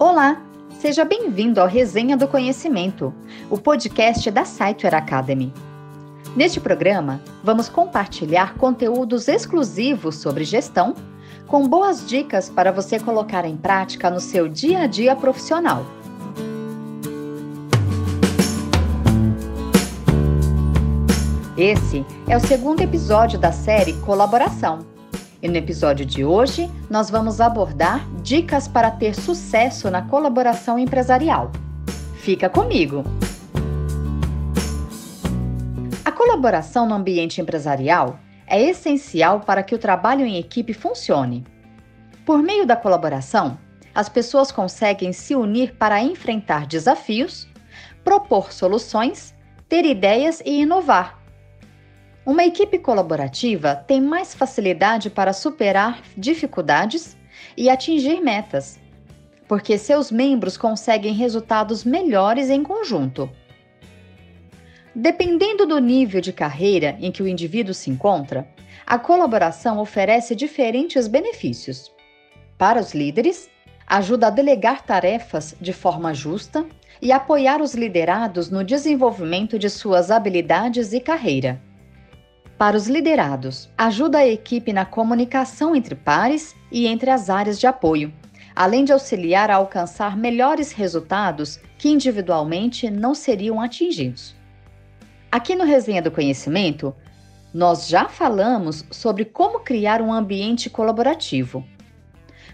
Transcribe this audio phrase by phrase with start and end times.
[0.00, 0.40] Olá,
[0.78, 3.12] seja bem-vindo ao Resenha do Conhecimento,
[3.50, 5.52] o podcast da Saitware Academy.
[6.36, 10.94] Neste programa, vamos compartilhar conteúdos exclusivos sobre gestão,
[11.48, 15.84] com boas dicas para você colocar em prática no seu dia a dia profissional.
[21.56, 24.97] Esse é o segundo episódio da série Colaboração
[25.40, 31.52] e no episódio de hoje, nós vamos abordar dicas para ter sucesso na colaboração empresarial.
[32.16, 33.04] Fica comigo!
[36.04, 41.46] A colaboração no ambiente empresarial é essencial para que o trabalho em equipe funcione.
[42.26, 43.56] Por meio da colaboração,
[43.94, 47.48] as pessoas conseguem se unir para enfrentar desafios,
[48.02, 49.34] propor soluções,
[49.68, 51.17] ter ideias e inovar
[52.28, 57.16] uma equipe colaborativa tem mais facilidade para superar dificuldades
[57.56, 58.78] e atingir metas,
[59.48, 63.30] porque seus membros conseguem resultados melhores em conjunto.
[64.94, 68.46] Dependendo do nível de carreira em que o indivíduo se encontra,
[68.86, 71.90] a colaboração oferece diferentes benefícios.
[72.58, 73.48] Para os líderes,
[73.86, 76.66] ajuda a delegar tarefas de forma justa
[77.00, 81.66] e apoiar os liderados no desenvolvimento de suas habilidades e carreira.
[82.58, 87.68] Para os liderados, ajuda a equipe na comunicação entre pares e entre as áreas de
[87.68, 88.12] apoio,
[88.54, 94.34] além de auxiliar a alcançar melhores resultados que individualmente não seriam atingidos.
[95.30, 96.92] Aqui no Resenha do Conhecimento,
[97.54, 101.64] nós já falamos sobre como criar um ambiente colaborativo.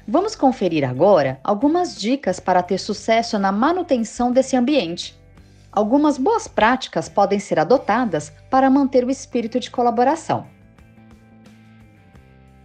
[0.07, 5.19] Vamos conferir agora algumas dicas para ter sucesso na manutenção desse ambiente
[5.75, 10.47] algumas boas práticas podem ser adotadas para manter o espírito de colaboração.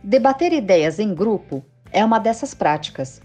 [0.04, 3.20] Debater ideias em grupo é uma dessas práticas.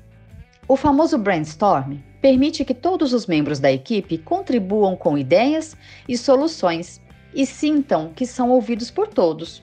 [0.67, 5.77] O famoso brainstorm permite que todos os membros da equipe contribuam com ideias
[6.09, 6.99] e soluções
[7.35, 9.63] e sintam que são ouvidos por todos.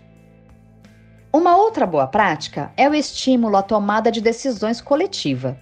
[1.33, 5.57] Uma outra boa prática é o estímulo à tomada de decisões coletiva.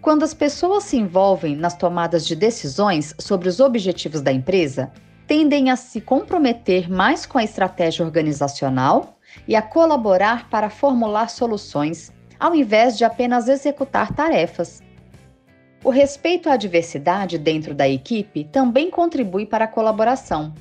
[0.00, 4.92] Quando as pessoas se envolvem nas tomadas de decisões sobre os objetivos da empresa,
[5.26, 12.12] tendem a se comprometer mais com a estratégia organizacional e a colaborar para formular soluções,
[12.38, 14.80] ao invés de apenas executar tarefas.
[15.82, 20.54] O respeito à diversidade dentro da equipe também contribui para a colaboração.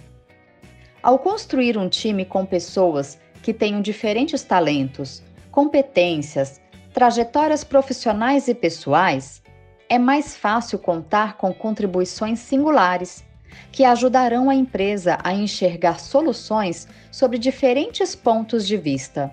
[1.02, 6.60] Ao construir um time com pessoas que tenham diferentes talentos, competências
[6.94, 9.42] trajetórias profissionais e pessoais,
[9.90, 13.24] é mais fácil contar com contribuições singulares,
[13.72, 19.32] que ajudarão a empresa a enxergar soluções sobre diferentes pontos de vista.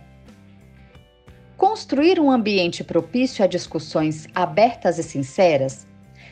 [1.57, 5.87] Construir um ambiente propício a discussões abertas e sinceras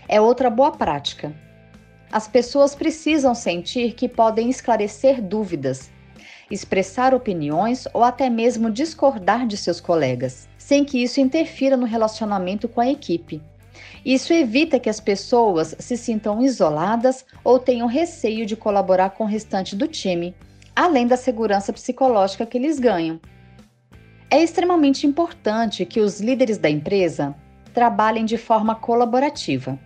[0.08, 1.34] é outra boa prática.
[2.10, 5.90] As pessoas precisam sentir que podem esclarecer dúvidas,
[6.50, 12.66] expressar opiniões ou até mesmo discordar de seus colegas sem que isso interfira no relacionamento
[12.66, 13.42] com a equipe.
[14.02, 19.26] Isso evita que as pessoas se sintam isoladas ou tenham receio de colaborar com o
[19.26, 20.34] restante do time,
[20.74, 23.20] além da segurança psicológica que eles ganham.
[24.30, 27.36] É extremamente importante que os líderes da empresa
[27.74, 29.78] trabalhem de forma colaborativa.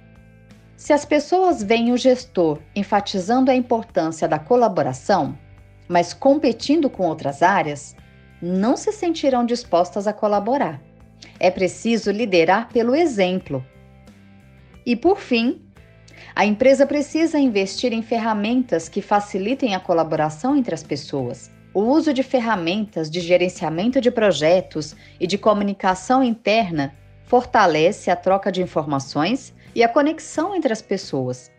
[0.77, 5.37] Se as pessoas veem o gestor enfatizando a importância da colaboração,
[5.89, 7.97] mas competindo com outras áreas,
[8.41, 10.81] não se sentirão dispostas a colaborar.
[11.39, 13.65] É preciso liderar pelo exemplo.
[14.85, 15.63] E por fim,
[16.35, 21.51] a empresa precisa investir em ferramentas que facilitem a colaboração entre as pessoas.
[21.73, 26.95] O uso de ferramentas de gerenciamento de projetos e de comunicação interna
[27.25, 31.51] fortalece a troca de informações e a conexão entre as pessoas,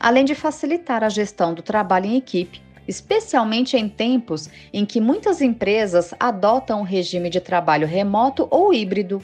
[0.00, 5.40] além de facilitar a gestão do trabalho em equipe especialmente em tempos em que muitas
[5.40, 9.22] empresas adotam um regime de trabalho remoto ou híbrido.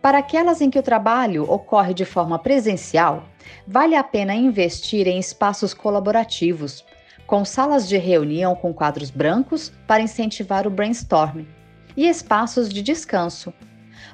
[0.00, 3.24] Para aquelas em que o trabalho ocorre de forma presencial,
[3.66, 6.84] vale a pena investir em espaços colaborativos,
[7.26, 11.48] com salas de reunião com quadros brancos para incentivar o brainstorming,
[11.96, 13.52] e espaços de descanso,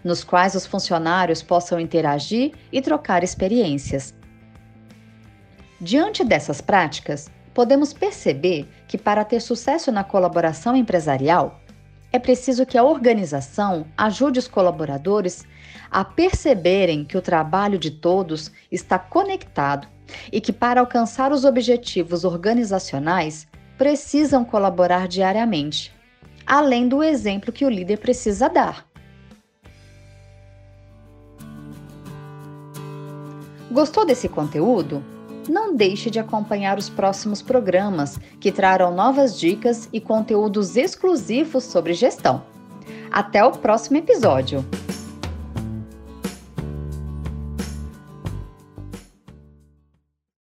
[0.03, 4.15] nos quais os funcionários possam interagir e trocar experiências.
[5.81, 11.61] Diante dessas práticas, podemos perceber que para ter sucesso na colaboração empresarial,
[12.13, 15.45] é preciso que a organização ajude os colaboradores
[15.91, 19.89] a perceberem que o trabalho de todos está conectado
[20.31, 23.47] e que, para alcançar os objetivos organizacionais,
[23.79, 25.93] precisam colaborar diariamente,
[26.47, 28.87] além do exemplo que o líder precisa dar.
[33.71, 35.14] Gostou desse conteúdo?
[35.49, 41.93] Não deixe de acompanhar os próximos programas que trarão novas dicas e conteúdos exclusivos sobre
[41.93, 42.43] gestão.
[43.11, 44.65] Até o próximo episódio!